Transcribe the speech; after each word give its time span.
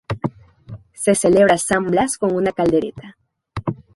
Se 0.93 1.13
celebra 1.13 1.59
San 1.59 1.85
Blas 1.85 2.17
con 2.17 2.33
una 2.33 2.51
caldereta. 2.51 3.17